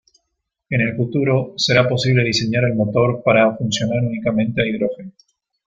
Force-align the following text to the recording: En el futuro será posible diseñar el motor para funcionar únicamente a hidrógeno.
En 0.71 0.81
el 0.81 0.95
futuro 0.95 1.53
será 1.57 1.87
posible 1.87 2.23
diseñar 2.23 2.63
el 2.63 2.73
motor 2.73 3.21
para 3.23 3.55
funcionar 3.55 3.99
únicamente 4.03 4.63
a 4.63 4.65
hidrógeno. 4.65 5.11